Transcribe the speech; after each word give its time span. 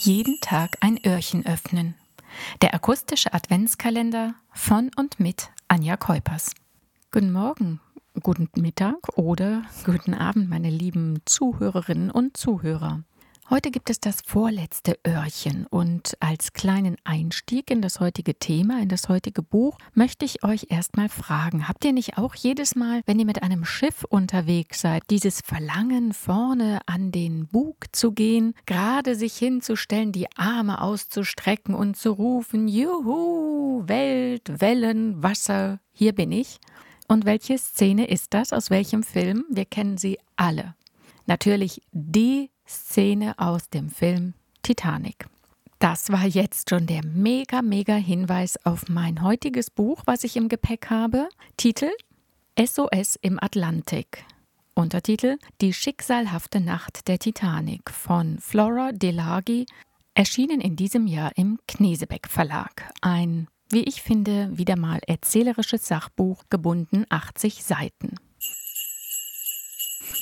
Jeden 0.00 0.38
Tag 0.40 0.76
ein 0.78 0.96
Öhrchen 1.04 1.44
öffnen. 1.44 1.96
Der 2.62 2.72
akustische 2.72 3.34
Adventskalender 3.34 4.34
von 4.52 4.92
und 4.94 5.18
mit 5.18 5.50
Anja 5.66 5.96
Keupers. 5.96 6.52
Guten 7.10 7.32
Morgen, 7.32 7.80
guten 8.22 8.48
Mittag 8.54 9.18
oder 9.18 9.64
guten 9.84 10.14
Abend, 10.14 10.48
meine 10.48 10.70
lieben 10.70 11.20
Zuhörerinnen 11.24 12.12
und 12.12 12.36
Zuhörer. 12.36 13.02
Heute 13.50 13.70
gibt 13.70 13.88
es 13.88 13.98
das 13.98 14.20
vorletzte 14.26 14.98
Öhrchen 15.06 15.66
und 15.70 16.18
als 16.20 16.52
kleinen 16.52 16.98
Einstieg 17.04 17.70
in 17.70 17.80
das 17.80 17.98
heutige 17.98 18.38
Thema, 18.38 18.82
in 18.82 18.90
das 18.90 19.08
heutige 19.08 19.40
Buch, 19.40 19.78
möchte 19.94 20.26
ich 20.26 20.44
euch 20.44 20.66
erstmal 20.68 21.08
fragen, 21.08 21.66
habt 21.66 21.82
ihr 21.86 21.94
nicht 21.94 22.18
auch 22.18 22.34
jedes 22.34 22.76
Mal, 22.76 23.00
wenn 23.06 23.18
ihr 23.18 23.24
mit 23.24 23.42
einem 23.42 23.64
Schiff 23.64 24.04
unterwegs 24.04 24.82
seid, 24.82 25.02
dieses 25.08 25.40
Verlangen 25.40 26.12
vorne 26.12 26.80
an 26.84 27.10
den 27.10 27.46
Bug 27.46 27.86
zu 27.92 28.12
gehen, 28.12 28.52
gerade 28.66 29.14
sich 29.14 29.38
hinzustellen, 29.38 30.12
die 30.12 30.26
Arme 30.36 30.82
auszustrecken 30.82 31.74
und 31.74 31.96
zu 31.96 32.10
rufen, 32.10 32.68
Juhu, 32.68 33.88
Welt, 33.88 34.60
Wellen, 34.60 35.22
Wasser, 35.22 35.80
hier 35.90 36.14
bin 36.14 36.32
ich? 36.32 36.58
Und 37.08 37.24
welche 37.24 37.56
Szene 37.56 38.08
ist 38.08 38.34
das? 38.34 38.52
Aus 38.52 38.68
welchem 38.68 39.02
Film? 39.02 39.46
Wir 39.48 39.64
kennen 39.64 39.96
sie 39.96 40.18
alle. 40.36 40.74
Natürlich 41.24 41.80
die 41.92 42.50
Szene 42.68 43.34
aus 43.38 43.70
dem 43.70 43.90
Film 43.90 44.34
Titanic. 44.62 45.26
Das 45.78 46.10
war 46.10 46.26
jetzt 46.26 46.70
schon 46.70 46.86
der 46.86 47.04
mega, 47.04 47.62
mega 47.62 47.94
Hinweis 47.94 48.64
auf 48.64 48.88
mein 48.88 49.22
heutiges 49.22 49.70
Buch, 49.70 50.02
was 50.06 50.24
ich 50.24 50.36
im 50.36 50.48
Gepäck 50.48 50.90
habe. 50.90 51.28
Titel 51.56 51.90
SOS 52.58 53.16
im 53.22 53.42
Atlantik. 53.42 54.24
Untertitel 54.74 55.38
Die 55.60 55.72
schicksalhafte 55.72 56.60
Nacht 56.60 57.08
der 57.08 57.18
Titanic 57.18 57.90
von 57.90 58.38
Flora 58.38 58.92
Delagi, 58.92 59.66
erschienen 60.14 60.60
in 60.60 60.74
diesem 60.74 61.06
Jahr 61.06 61.30
im 61.36 61.58
Knesebeck 61.68 62.28
Verlag. 62.28 62.92
Ein, 63.00 63.46
wie 63.70 63.84
ich 63.84 64.02
finde, 64.02 64.56
wieder 64.58 64.76
mal 64.76 64.98
erzählerisches 65.06 65.86
Sachbuch, 65.86 66.44
gebunden 66.50 67.06
80 67.08 67.62
Seiten. 67.62 68.16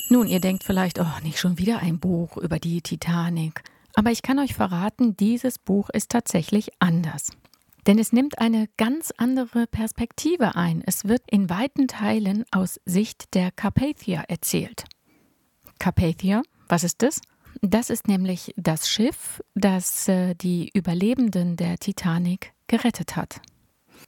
Nun, 0.08 0.28
ihr 0.28 0.40
denkt 0.40 0.62
vielleicht, 0.62 1.00
oh, 1.00 1.06
nicht 1.24 1.38
schon 1.38 1.58
wieder 1.58 1.80
ein 1.80 1.98
Buch 1.98 2.36
über 2.36 2.60
die 2.60 2.80
Titanic. 2.80 3.62
Aber 3.94 4.12
ich 4.12 4.22
kann 4.22 4.38
euch 4.38 4.54
verraten, 4.54 5.16
dieses 5.16 5.58
Buch 5.58 5.90
ist 5.90 6.10
tatsächlich 6.10 6.70
anders. 6.78 7.30
Denn 7.86 7.98
es 7.98 8.12
nimmt 8.12 8.38
eine 8.38 8.68
ganz 8.76 9.12
andere 9.16 9.66
Perspektive 9.66 10.54
ein. 10.54 10.82
Es 10.86 11.06
wird 11.06 11.22
in 11.28 11.50
weiten 11.50 11.88
Teilen 11.88 12.44
aus 12.52 12.80
Sicht 12.84 13.34
der 13.34 13.50
Carpathia 13.50 14.22
erzählt. 14.28 14.84
Carpathia, 15.80 16.42
was 16.68 16.84
ist 16.84 17.02
das? 17.02 17.20
Das 17.62 17.90
ist 17.90 18.06
nämlich 18.06 18.52
das 18.56 18.88
Schiff, 18.88 19.42
das 19.54 20.08
äh, 20.08 20.34
die 20.34 20.70
Überlebenden 20.72 21.56
der 21.56 21.78
Titanic 21.78 22.52
gerettet 22.68 23.16
hat. 23.16 23.40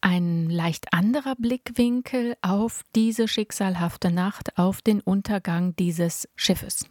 Ein 0.01 0.49
leicht 0.49 0.93
anderer 0.93 1.35
Blickwinkel 1.35 2.37
auf 2.41 2.83
diese 2.95 3.27
schicksalhafte 3.27 4.11
Nacht, 4.13 4.57
auf 4.57 4.81
den 4.81 5.01
Untergang 5.01 5.75
dieses 5.77 6.29
Schiffes. 6.37 6.87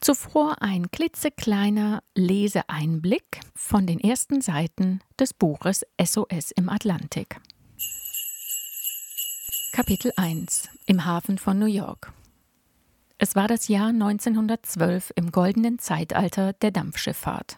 Zuvor 0.00 0.60
ein 0.60 0.90
klitzekleiner 0.90 2.02
Leseeinblick 2.14 3.40
von 3.54 3.86
den 3.86 3.98
ersten 3.98 4.42
Seiten 4.42 5.00
des 5.18 5.32
Buches 5.32 5.86
SOS 6.00 6.50
im 6.50 6.68
Atlantik. 6.68 7.40
Kapitel 9.72 10.12
1 10.16 10.68
Im 10.84 11.06
Hafen 11.06 11.38
von 11.38 11.58
New 11.58 11.66
York. 11.66 12.12
Es 13.18 13.34
war 13.34 13.48
das 13.48 13.68
Jahr 13.68 13.88
1912 13.88 15.12
im 15.16 15.32
goldenen 15.32 15.78
Zeitalter 15.78 16.52
der 16.52 16.70
Dampfschifffahrt. 16.70 17.56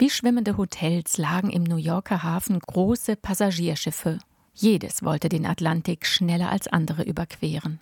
Wie 0.00 0.10
schwimmende 0.10 0.56
Hotels 0.56 1.18
lagen 1.18 1.50
im 1.50 1.64
New 1.64 1.76
Yorker 1.76 2.22
Hafen 2.22 2.60
große 2.60 3.16
Passagierschiffe. 3.16 4.20
Jedes 4.54 5.02
wollte 5.02 5.28
den 5.28 5.44
Atlantik 5.44 6.06
schneller 6.06 6.52
als 6.52 6.68
andere 6.68 7.02
überqueren. 7.02 7.80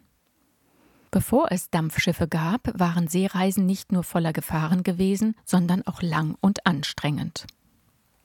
Bevor 1.10 1.52
es 1.52 1.68
Dampfschiffe 1.68 2.26
gab, 2.26 2.70
waren 2.72 3.06
Seereisen 3.08 3.66
nicht 3.66 3.92
nur 3.92 4.02
voller 4.02 4.32
Gefahren 4.32 4.82
gewesen, 4.82 5.34
sondern 5.44 5.86
auch 5.86 6.00
lang 6.00 6.36
und 6.40 6.64
anstrengend. 6.66 7.46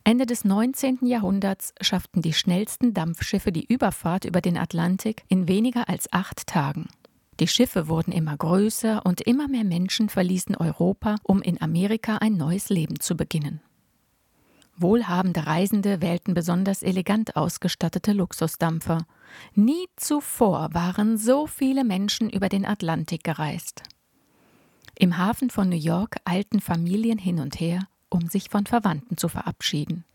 Ende 0.06 0.26
des 0.26 0.46
19. 0.46 1.00
Jahrhunderts 1.02 1.74
schafften 1.82 2.22
die 2.22 2.34
schnellsten 2.34 2.94
Dampfschiffe 2.94 3.52
die 3.52 3.66
Überfahrt 3.66 4.24
über 4.24 4.40
den 4.40 4.58
Atlantik 4.58 5.26
in 5.28 5.50
weniger 5.50 5.90
als 5.90 6.12
acht 6.14 6.48
Tagen. 6.48 6.88
Die 7.42 7.48
Schiffe 7.48 7.90
wurden 7.90 8.14
immer 8.14 8.38
größer 8.38 9.06
und 9.06 9.20
immer 9.20 9.50
mehr 9.50 9.66
Menschen 9.66 10.08
verließen 10.08 10.56
Europa, 10.56 11.18
um 11.24 11.42
in 11.42 11.62
Amerika 11.62 12.18
ein 12.18 12.38
neues 12.38 12.70
Leben 12.70 13.02
zu 13.02 13.18
beginnen. 13.18 13.60
Wohlhabende 14.82 15.46
Reisende 15.46 16.02
wählten 16.02 16.34
besonders 16.34 16.84
elegant 16.84 17.36
ausgestattete 17.36 18.14
Luxusdampfer. 18.14 19.06
Nie 19.56 19.88
zuvor 19.96 20.74
waren 20.74 21.18
so 21.18 21.48
viele 21.48 21.84
Menschen 21.84 22.30
über 22.30 22.50
den 22.50 22.66
Atlantik 22.66 23.24
gereist. 23.24 23.84
Im 24.98 25.18
Hafen 25.18 25.50
von 25.50 25.70
New 25.70 25.76
York 25.76 26.18
eilten 26.26 26.60
Familien 26.60 27.18
hin 27.18 27.40
und 27.40 27.60
her, 27.60 27.88
um 28.10 28.28
sich 28.28 28.50
von 28.50 28.66
Verwandten 28.66 29.18
zu 29.18 29.30
verabschieden. 29.30 30.06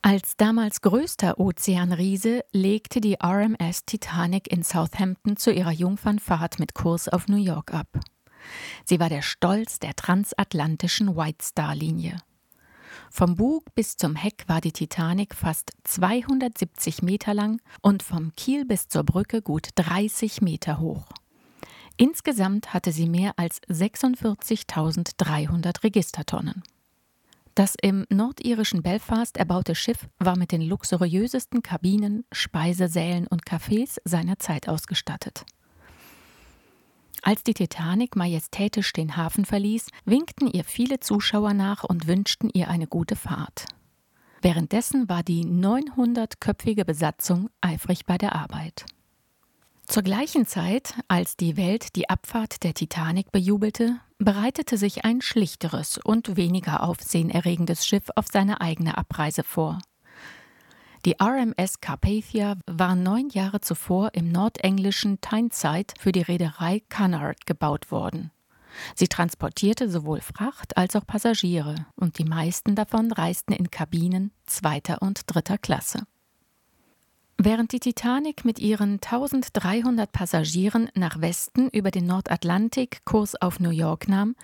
Als 0.00 0.36
damals 0.36 0.80
größter 0.80 1.40
Ozeanriese 1.40 2.44
legte 2.52 3.00
die 3.00 3.16
RMS 3.22 3.84
Titanic 3.84 4.50
in 4.50 4.62
Southampton 4.62 5.36
zu 5.36 5.52
ihrer 5.52 5.72
Jungfernfahrt 5.72 6.60
mit 6.60 6.74
Kurs 6.74 7.08
auf 7.08 7.28
New 7.28 7.36
York 7.36 7.74
ab. 7.74 7.88
Sie 8.84 9.00
war 9.00 9.08
der 9.08 9.22
Stolz 9.22 9.80
der 9.80 9.94
transatlantischen 9.94 11.16
White 11.16 11.44
Star 11.44 11.74
Linie. 11.74 12.16
Vom 13.10 13.36
Bug 13.36 13.64
bis 13.74 13.96
zum 13.96 14.14
Heck 14.16 14.44
war 14.48 14.60
die 14.60 14.72
Titanic 14.72 15.34
fast 15.34 15.72
270 15.84 17.02
Meter 17.02 17.32
lang 17.34 17.60
und 17.82 18.02
vom 18.02 18.34
Kiel 18.36 18.64
bis 18.64 18.88
zur 18.88 19.04
Brücke 19.04 19.42
gut 19.42 19.68
30 19.76 20.42
Meter 20.42 20.80
hoch. 20.80 21.06
Insgesamt 21.96 22.74
hatte 22.74 22.92
sie 22.92 23.08
mehr 23.08 23.32
als 23.36 23.60
46.300 23.62 25.82
Registertonnen. 25.82 26.62
Das 27.56 27.74
im 27.82 28.06
nordirischen 28.08 28.82
Belfast 28.82 29.36
erbaute 29.36 29.74
Schiff 29.74 30.08
war 30.20 30.38
mit 30.38 30.52
den 30.52 30.62
luxuriösesten 30.62 31.60
Kabinen, 31.60 32.24
Speisesälen 32.30 33.26
und 33.26 33.46
Cafés 33.46 33.98
seiner 34.04 34.38
Zeit 34.38 34.68
ausgestattet. 34.68 35.44
Als 37.22 37.42
die 37.42 37.54
Titanic 37.54 38.16
majestätisch 38.16 38.92
den 38.92 39.16
Hafen 39.16 39.44
verließ, 39.44 39.86
winkten 40.04 40.46
ihr 40.46 40.64
viele 40.64 41.00
Zuschauer 41.00 41.54
nach 41.54 41.84
und 41.84 42.06
wünschten 42.06 42.50
ihr 42.52 42.68
eine 42.68 42.86
gute 42.86 43.16
Fahrt. 43.16 43.66
Währenddessen 44.40 45.08
war 45.08 45.22
die 45.22 45.44
900-köpfige 45.44 46.84
Besatzung 46.84 47.50
eifrig 47.60 48.06
bei 48.06 48.18
der 48.18 48.34
Arbeit. 48.36 48.86
Zur 49.86 50.02
gleichen 50.02 50.46
Zeit, 50.46 50.94
als 51.08 51.36
die 51.36 51.56
Welt 51.56 51.96
die 51.96 52.10
Abfahrt 52.10 52.62
der 52.62 52.74
Titanic 52.74 53.32
bejubelte, 53.32 53.98
bereitete 54.18 54.76
sich 54.76 55.04
ein 55.04 55.22
schlichteres 55.22 55.98
und 55.98 56.36
weniger 56.36 56.82
aufsehenerregendes 56.82 57.86
Schiff 57.86 58.10
auf 58.14 58.26
seine 58.30 58.60
eigene 58.60 58.98
Abreise 58.98 59.42
vor. 59.42 59.78
Die 61.04 61.16
RMS 61.20 61.80
Carpathia 61.80 62.56
war 62.66 62.96
neun 62.96 63.28
Jahre 63.30 63.60
zuvor 63.60 64.10
im 64.14 64.30
nordenglischen 64.30 65.20
Tyneside 65.20 65.94
für 65.98 66.12
die 66.12 66.22
Reederei 66.22 66.82
Cunard 66.88 67.46
gebaut 67.46 67.90
worden. 67.90 68.30
Sie 68.94 69.08
transportierte 69.08 69.88
sowohl 69.88 70.20
Fracht 70.20 70.76
als 70.76 70.96
auch 70.96 71.06
Passagiere 71.06 71.86
und 71.96 72.18
die 72.18 72.24
meisten 72.24 72.74
davon 72.74 73.12
reisten 73.12 73.52
in 73.52 73.70
Kabinen 73.70 74.32
zweiter 74.46 75.02
und 75.02 75.22
dritter 75.26 75.58
Klasse. 75.58 76.02
Während 77.40 77.70
die 77.72 77.80
Titanic 77.80 78.44
mit 78.44 78.58
ihren 78.58 78.94
1300 78.94 80.10
Passagieren 80.10 80.90
nach 80.94 81.20
Westen 81.20 81.68
über 81.68 81.92
den 81.92 82.06
Nordatlantik 82.06 83.04
Kurs 83.04 83.40
auf 83.40 83.60
New 83.60 83.70
York 83.70 84.08
nahm, 84.08 84.34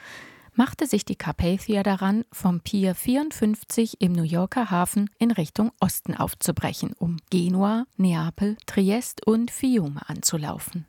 machte 0.54 0.86
sich 0.86 1.04
die 1.04 1.16
Carpathia 1.16 1.82
daran, 1.82 2.24
vom 2.32 2.60
Pier 2.60 2.94
54 2.94 4.00
im 4.00 4.12
New 4.12 4.22
Yorker 4.22 4.70
Hafen 4.70 5.10
in 5.18 5.30
Richtung 5.30 5.72
Osten 5.80 6.14
aufzubrechen, 6.14 6.94
um 6.98 7.18
Genua, 7.30 7.86
Neapel, 7.96 8.56
Triest 8.66 9.26
und 9.26 9.50
Fiume 9.50 10.00
anzulaufen. 10.08 10.86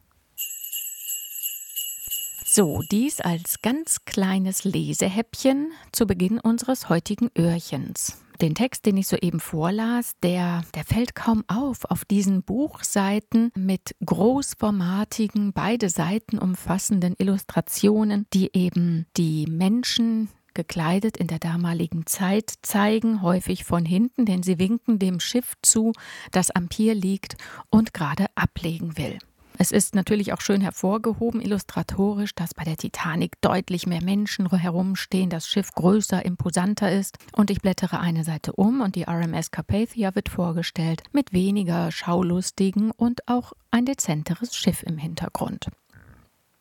So, 2.45 2.81
dies 2.89 3.19
als 3.19 3.62
ganz 3.62 4.06
kleines 4.06 4.63
Lesehäppchen 4.63 5.71
zu 5.91 6.06
Beginn 6.06 6.39
unseres 6.39 6.89
heutigen 6.89 7.29
Öhrchens. 7.38 8.25
Den 8.41 8.55
Text, 8.55 8.85
den 8.85 8.97
ich 8.97 9.07
soeben 9.07 9.39
vorlas, 9.39 10.13
der, 10.21 10.63
der 10.75 10.83
fällt 10.83 11.15
kaum 11.15 11.43
auf 11.47 11.85
auf 11.85 12.05
diesen 12.05 12.43
Buchseiten 12.43 13.51
mit 13.55 13.95
großformatigen, 14.05 15.53
beide 15.53 15.89
Seiten 15.89 16.37
umfassenden 16.37 17.15
Illustrationen, 17.17 18.25
die 18.33 18.49
eben 18.53 19.05
die 19.15 19.45
Menschen 19.47 20.29
gekleidet 20.53 21.17
in 21.17 21.27
der 21.27 21.39
damaligen 21.39 22.05
Zeit 22.05 22.53
zeigen, 22.61 23.21
häufig 23.21 23.63
von 23.63 23.85
hinten, 23.85 24.25
denn 24.25 24.41
sie 24.41 24.57
winken 24.57 24.99
dem 24.99 25.19
Schiff 25.19 25.53
zu, 25.61 25.93
das 26.31 26.49
am 26.49 26.69
Pier 26.69 26.95
liegt 26.95 27.35
und 27.69 27.93
gerade 27.93 28.25
ablegen 28.35 28.97
will. 28.97 29.19
Es 29.57 29.72
ist 29.72 29.96
natürlich 29.96 30.34
auch 30.34 30.42
schön 30.42 30.62
hervorgehoben, 30.62 31.42
illustratorisch, 31.42 32.36
dass 32.36 32.54
bei 32.54 32.63
der 32.63 32.78
Titanic 32.78 33.40
deutlich 33.42 33.88
mehr 33.88 34.04
Menschen 34.04 34.50
herumstehen, 34.50 35.30
das 35.30 35.48
Schiff 35.48 35.72
größer, 35.74 36.25
imposanter 36.25 36.92
ist. 36.92 37.18
Und 37.36 37.50
ich 37.50 37.62
blättere 37.62 38.00
eine 38.00 38.24
Seite 38.24 38.54
um 38.54 38.81
und 38.81 38.96
die 38.96 39.04
RMS 39.04 39.52
Carpathia 39.52 40.13
wird 40.16 40.30
vorgestellt 40.30 41.04
mit 41.13 41.31
weniger 41.31 41.92
schaulustigen 41.92 42.92
und 42.92 43.28
auch 43.28 43.54
ein 43.72 43.86
dezenteres 43.86 44.56
Schiff 44.56 44.84
im 44.84 44.98
Hintergrund. 44.98 45.68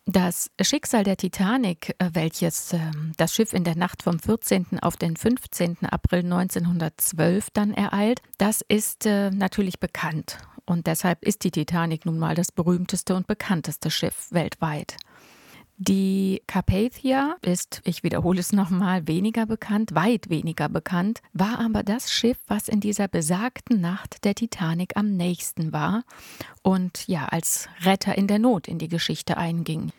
Das 0.07 0.51
Schicksal 0.61 1.03
der 1.03 1.17
Titanic, 1.17 1.95
äh, 1.99 2.11
welches 2.13 2.75
ähm, 2.75 3.13
das 3.17 3.35
Schiff 3.35 3.55
in 3.55 3.65
der 3.65 3.75
Nacht 3.75 4.03
vom 4.03 4.19
14. 4.19 4.79
auf 4.83 4.99
den 4.99 5.17
15. 5.17 5.87
April 5.87 6.21
1912 6.21 7.49
dann 7.55 7.73
ereilt, 7.73 8.21
das 8.37 8.61
ist 8.69 9.07
äh, 9.07 9.31
natürlich 9.31 9.81
bekannt. 9.81 10.39
Und 10.67 10.87
deshalb 10.87 11.23
ist 11.23 11.45
die 11.45 11.51
Titanic 11.51 12.07
nun 12.07 12.19
mal 12.19 12.35
das 12.35 12.51
berühmteste 12.53 13.15
und 13.15 13.27
bekannteste 13.27 13.91
Schiff 13.91 14.29
weltweit. 14.31 14.97
Die 15.77 16.41
Carpathia 16.47 17.37
ist, 17.43 17.83
ich 17.85 18.05
wiederhole 18.05 18.39
es 18.39 18.53
nochmal, 18.53 19.09
weniger 19.09 19.45
bekannt, 19.45 19.95
weit 19.95 20.29
weniger 20.29 20.69
bekannt, 20.69 21.21
war 21.33 21.59
aber 21.59 21.83
das 21.83 22.13
Schiff, 22.13 22.39
was 22.47 22.69
in 22.69 22.79
dieser 22.79 23.09
besagten 23.09 23.81
Nacht 23.81 24.25
der 24.25 24.37
Titanic 24.37 24.97
am 24.97 25.17
nächsten 25.17 25.73
war 25.73 26.05
und 26.63 27.09
ja 27.09 27.27
als 27.27 27.69
Retter 27.83 28.17
in 28.17 28.29
der 28.29 28.39
Not 28.39 28.69
in 28.69 28.79
die 28.79 28.89
Geschichte 28.89 29.37
einging. 29.37 29.91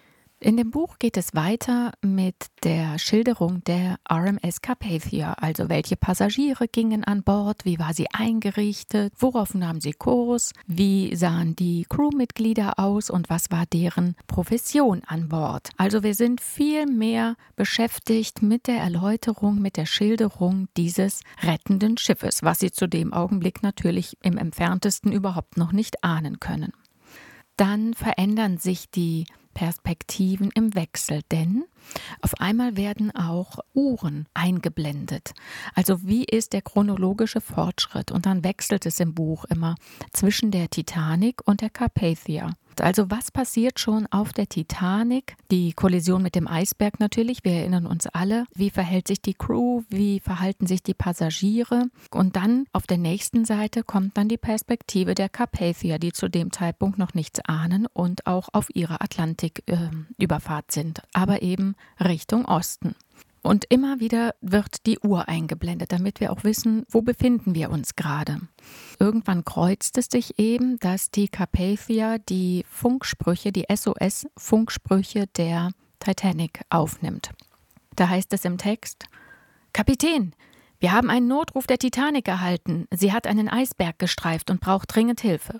In 0.45 0.57
dem 0.57 0.69
Buch 0.69 0.99
geht 0.99 1.17
es 1.17 1.33
weiter 1.33 1.93
mit 2.03 2.35
der 2.63 2.99
Schilderung 2.99 3.63
der 3.63 3.97
RMS 4.07 4.61
Carpathia, 4.61 5.33
also 5.33 5.69
welche 5.69 5.95
Passagiere 5.95 6.67
gingen 6.67 7.03
an 7.03 7.23
Bord, 7.23 7.65
wie 7.65 7.79
war 7.79 7.95
sie 7.95 8.05
eingerichtet, 8.13 9.11
worauf 9.17 9.55
nahm 9.55 9.81
sie 9.81 9.93
Kurs, 9.93 10.51
wie 10.67 11.15
sahen 11.15 11.55
die 11.55 11.87
Crewmitglieder 11.89 12.77
aus? 12.77 13.09
Und 13.09 13.27
was 13.31 13.49
war 13.49 13.65
deren 13.65 14.15
Profession 14.27 15.01
an 15.07 15.29
Bord. 15.29 15.71
Also 15.77 16.03
wir 16.03 16.13
sind 16.13 16.41
viel 16.41 16.85
mehr 16.85 17.37
beschäftigt 17.55 18.43
mit 18.43 18.67
der 18.67 18.77
Erläuterung, 18.77 19.59
mit 19.59 19.77
der 19.77 19.87
Schilderung 19.87 20.67
dieses 20.77 21.21
rettenden 21.41 21.97
Schiffes, 21.97 22.43
was 22.43 22.59
sie 22.59 22.71
zu 22.71 22.87
dem 22.87 23.13
Augenblick 23.13 23.63
natürlich 23.63 24.15
im 24.21 24.37
entferntesten 24.37 25.11
überhaupt 25.11 25.57
noch 25.57 25.71
nicht 25.71 26.03
ahnen 26.03 26.39
können. 26.39 26.71
Dann 27.57 27.95
verändern 27.95 28.59
sich 28.59 28.91
die 28.91 29.25
Perspektiven 29.55 30.51
im 30.53 30.75
Wechsel, 30.75 31.23
denn 31.31 31.63
auf 32.21 32.39
einmal 32.39 32.77
werden 32.77 33.09
auch 33.15 33.57
Uhren 33.73 34.27
eingeblendet. 34.35 35.33
Also 35.73 36.03
wie 36.03 36.25
ist 36.25 36.53
der 36.53 36.61
chronologische 36.61 37.41
Fortschritt? 37.41 38.11
Und 38.11 38.27
dann 38.27 38.43
wechselt 38.43 38.85
es 38.85 38.99
im 38.99 39.15
Buch 39.15 39.45
immer 39.45 39.75
zwischen 40.11 40.51
der 40.51 40.69
Titanic 40.69 41.41
und 41.47 41.61
der 41.61 41.71
Carpathia. 41.71 42.51
Also 42.81 43.09
was 43.09 43.31
passiert 43.31 43.79
schon 43.79 44.07
auf 44.07 44.33
der 44.33 44.47
Titanic? 44.47 45.35
Die 45.51 45.73
Kollision 45.73 46.23
mit 46.23 46.35
dem 46.35 46.47
Eisberg 46.47 46.99
natürlich, 46.99 47.43
wir 47.43 47.53
erinnern 47.53 47.85
uns 47.85 48.07
alle. 48.07 48.45
Wie 48.53 48.69
verhält 48.69 49.07
sich 49.07 49.21
die 49.21 49.33
Crew? 49.33 49.83
Wie 49.89 50.19
verhalten 50.19 50.67
sich 50.67 50.83
die 50.83 50.93
Passagiere? 50.93 51.89
Und 52.11 52.35
dann 52.35 52.65
auf 52.73 52.87
der 52.87 52.97
nächsten 52.97 53.45
Seite 53.45 53.83
kommt 53.83 54.17
dann 54.17 54.27
die 54.27 54.37
Perspektive 54.37 55.15
der 55.15 55.29
Carpathia, 55.29 55.97
die 55.97 56.11
zu 56.11 56.29
dem 56.29 56.51
Zeitpunkt 56.51 56.97
noch 56.97 57.13
nichts 57.13 57.39
ahnen 57.41 57.87
und 57.93 58.27
auch 58.27 58.49
auf 58.53 58.73
ihrer 58.73 59.01
Atlantiküberfahrt 59.01 60.65
äh, 60.69 60.73
sind, 60.73 61.01
aber 61.13 61.41
eben 61.41 61.75
Richtung 61.99 62.45
Osten. 62.45 62.95
Und 63.45 63.65
immer 63.69 63.99
wieder 63.99 64.33
wird 64.41 64.87
die 64.87 64.97
Uhr 64.97 65.29
eingeblendet, 65.29 65.91
damit 65.91 66.19
wir 66.19 66.33
auch 66.33 66.43
wissen, 66.43 66.83
wo 66.89 67.03
befinden 67.03 67.53
wir 67.53 67.69
uns 67.69 67.95
gerade. 67.95 68.39
Irgendwann 68.99 69.45
kreuzt 69.45 69.99
es 69.99 70.07
sich 70.07 70.39
eben, 70.39 70.79
dass 70.79 71.11
die 71.11 71.27
Carpathia 71.27 72.17
die 72.17 72.65
Funksprüche, 72.67 73.51
die 73.51 73.65
SOS-Funksprüche 73.69 75.27
der 75.37 75.69
Titanic 75.99 76.61
aufnimmt. 76.71 77.33
Da 77.95 78.09
heißt 78.09 78.33
es 78.33 78.45
im 78.45 78.57
Text, 78.57 79.05
Kapitän, 79.73 80.33
wir 80.79 80.91
haben 80.91 81.11
einen 81.11 81.27
Notruf 81.27 81.67
der 81.67 81.77
Titanic 81.77 82.27
erhalten. 82.27 82.87
Sie 82.89 83.13
hat 83.13 83.27
einen 83.27 83.47
Eisberg 83.47 83.99
gestreift 83.99 84.49
und 84.49 84.59
braucht 84.59 84.95
dringend 84.95 85.21
Hilfe. 85.21 85.59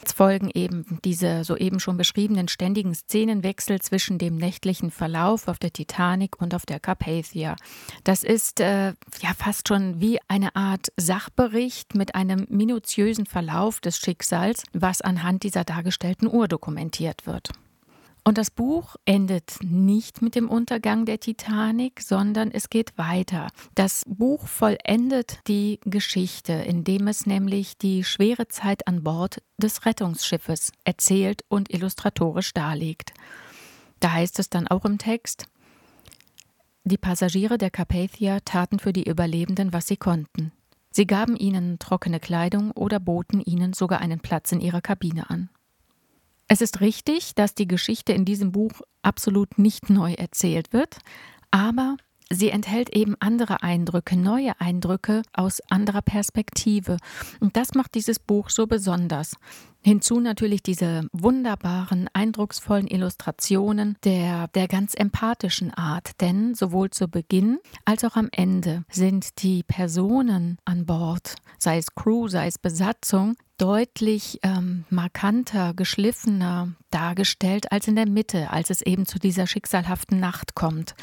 Jetzt 0.00 0.14
folgen 0.14 0.50
eben 0.54 0.98
diese 1.04 1.44
soeben 1.44 1.78
schon 1.78 1.98
beschriebenen 1.98 2.48
ständigen 2.48 2.94
Szenenwechsel 2.94 3.80
zwischen 3.80 4.18
dem 4.18 4.36
nächtlichen 4.36 4.90
Verlauf 4.90 5.46
auf 5.46 5.58
der 5.58 5.72
Titanic 5.72 6.40
und 6.40 6.54
auf 6.54 6.64
der 6.64 6.80
Carpathia. 6.80 7.56
Das 8.04 8.24
ist 8.24 8.60
äh, 8.60 8.94
ja 9.20 9.34
fast 9.36 9.68
schon 9.68 10.00
wie 10.00 10.18
eine 10.26 10.56
Art 10.56 10.88
Sachbericht 10.96 11.94
mit 11.94 12.14
einem 12.14 12.46
minutiösen 12.48 13.26
Verlauf 13.26 13.80
des 13.80 13.98
Schicksals, 13.98 14.64
was 14.72 15.02
anhand 15.02 15.42
dieser 15.42 15.64
dargestellten 15.64 16.28
Uhr 16.28 16.48
dokumentiert 16.48 17.26
wird. 17.26 17.50
Und 18.22 18.36
das 18.36 18.50
Buch 18.50 18.96
endet 19.06 19.56
nicht 19.62 20.20
mit 20.20 20.34
dem 20.34 20.48
Untergang 20.48 21.06
der 21.06 21.20
Titanic, 21.20 22.02
sondern 22.02 22.50
es 22.50 22.68
geht 22.68 22.98
weiter. 22.98 23.48
Das 23.74 24.04
Buch 24.06 24.46
vollendet 24.46 25.38
die 25.46 25.80
Geschichte, 25.84 26.52
indem 26.52 27.08
es 27.08 27.26
nämlich 27.26 27.78
die 27.78 28.04
schwere 28.04 28.48
Zeit 28.48 28.86
an 28.86 29.02
Bord 29.02 29.42
des 29.56 29.86
Rettungsschiffes 29.86 30.72
erzählt 30.84 31.44
und 31.48 31.72
illustratorisch 31.72 32.52
darlegt. 32.52 33.14
Da 34.00 34.12
heißt 34.12 34.38
es 34.38 34.50
dann 34.50 34.68
auch 34.68 34.84
im 34.84 34.98
Text, 34.98 35.46
die 36.84 36.98
Passagiere 36.98 37.58
der 37.58 37.70
Carpathia 37.70 38.40
taten 38.40 38.78
für 38.78 38.92
die 38.92 39.08
Überlebenden, 39.08 39.72
was 39.72 39.86
sie 39.86 39.96
konnten. 39.96 40.52
Sie 40.90 41.06
gaben 41.06 41.36
ihnen 41.36 41.78
trockene 41.78 42.20
Kleidung 42.20 42.72
oder 42.72 42.98
boten 42.98 43.40
ihnen 43.40 43.72
sogar 43.72 44.00
einen 44.00 44.20
Platz 44.20 44.50
in 44.50 44.60
ihrer 44.60 44.80
Kabine 44.80 45.30
an. 45.30 45.50
Es 46.52 46.60
ist 46.60 46.80
richtig, 46.80 47.36
dass 47.36 47.54
die 47.54 47.68
Geschichte 47.68 48.12
in 48.12 48.24
diesem 48.24 48.50
Buch 48.50 48.72
absolut 49.02 49.56
nicht 49.56 49.88
neu 49.88 50.14
erzählt 50.14 50.72
wird, 50.72 50.98
aber 51.52 51.96
sie 52.28 52.50
enthält 52.50 52.90
eben 52.90 53.14
andere 53.20 53.62
Eindrücke, 53.62 54.16
neue 54.16 54.60
Eindrücke 54.60 55.22
aus 55.32 55.60
anderer 55.70 56.02
Perspektive. 56.02 56.96
Und 57.38 57.56
das 57.56 57.74
macht 57.74 57.94
dieses 57.94 58.18
Buch 58.18 58.50
so 58.50 58.66
besonders. 58.66 59.36
Hinzu 59.80 60.18
natürlich 60.18 60.60
diese 60.64 61.06
wunderbaren, 61.12 62.10
eindrucksvollen 62.14 62.88
Illustrationen 62.88 63.96
der, 64.02 64.48
der 64.48 64.66
ganz 64.66 64.94
empathischen 64.94 65.72
Art, 65.72 66.20
denn 66.20 66.56
sowohl 66.56 66.90
zu 66.90 67.06
Beginn 67.06 67.60
als 67.84 68.04
auch 68.04 68.16
am 68.16 68.28
Ende 68.32 68.84
sind 68.90 69.40
die 69.44 69.62
Personen 69.62 70.58
an 70.64 70.84
Bord, 70.84 71.36
sei 71.58 71.78
es 71.78 71.94
Crew, 71.94 72.26
sei 72.26 72.48
es 72.48 72.58
Besatzung, 72.58 73.36
deutlich 73.60 74.38
ähm, 74.42 74.86
markanter, 74.88 75.74
geschliffener 75.74 76.72
dargestellt 76.90 77.70
als 77.70 77.88
in 77.88 77.94
der 77.94 78.08
Mitte, 78.08 78.50
als 78.50 78.70
es 78.70 78.80
eben 78.80 79.04
zu 79.04 79.18
dieser 79.18 79.46
schicksalhaften 79.46 80.18
Nacht 80.18 80.54
kommt. 80.54 80.94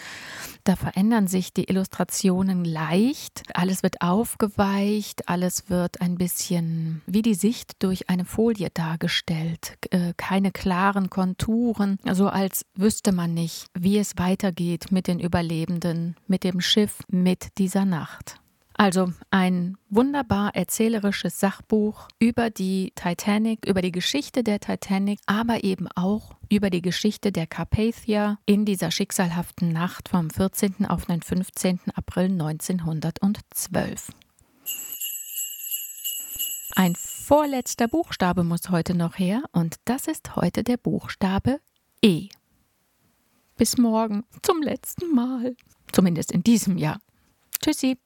Da 0.63 0.75
verändern 0.75 1.27
sich 1.27 1.53
die 1.53 1.65
Illustrationen 1.65 2.65
leicht, 2.65 3.43
alles 3.53 3.83
wird 3.83 4.01
aufgeweicht, 4.01 5.29
alles 5.29 5.69
wird 5.69 6.01
ein 6.01 6.15
bisschen 6.15 7.03
wie 7.05 7.21
die 7.21 7.35
Sicht 7.35 7.83
durch 7.83 8.09
eine 8.09 8.25
Folie 8.25 8.69
dargestellt, 8.73 9.77
äh, 9.91 10.13
keine 10.17 10.51
klaren 10.51 11.11
Konturen, 11.11 11.99
so 12.11 12.27
als 12.27 12.65
wüsste 12.73 13.11
man 13.11 13.35
nicht, 13.35 13.67
wie 13.77 13.99
es 13.99 14.17
weitergeht 14.17 14.91
mit 14.91 15.05
den 15.05 15.19
Überlebenden, 15.19 16.15
mit 16.25 16.43
dem 16.43 16.59
Schiff, 16.59 17.01
mit 17.07 17.59
dieser 17.59 17.85
Nacht. 17.85 18.39
Also 18.79 19.11
ein 19.31 19.75
wunderbar 19.89 20.55
erzählerisches 20.55 21.39
Sachbuch 21.39 22.07
über 22.19 22.51
die 22.51 22.93
Titanic, 22.93 23.65
über 23.65 23.81
die 23.81 23.91
Geschichte 23.91 24.43
der 24.43 24.59
Titanic, 24.59 25.19
aber 25.25 25.63
eben 25.63 25.87
auch 25.95 26.35
über 26.47 26.69
die 26.69 26.83
Geschichte 26.83 27.31
der 27.31 27.47
Carpathia 27.47 28.37
in 28.45 28.65
dieser 28.65 28.91
schicksalhaften 28.91 29.73
Nacht 29.73 30.09
vom 30.09 30.29
14. 30.29 30.85
auf 30.85 31.07
den 31.07 31.23
15. 31.23 31.79
April 31.95 32.25
1912. 32.25 34.09
Ein 36.75 36.93
vorletzter 36.95 37.87
Buchstabe 37.87 38.43
muss 38.43 38.69
heute 38.69 38.93
noch 38.93 39.17
her 39.17 39.41
und 39.53 39.77
das 39.85 40.05
ist 40.05 40.35
heute 40.35 40.63
der 40.63 40.77
Buchstabe 40.77 41.59
E. 42.03 42.29
Bis 43.57 43.79
morgen 43.79 44.23
zum 44.43 44.61
letzten 44.61 45.15
Mal, 45.15 45.55
zumindest 45.91 46.31
in 46.31 46.43
diesem 46.43 46.77
Jahr. 46.77 46.99
Tschüssi. 47.59 47.97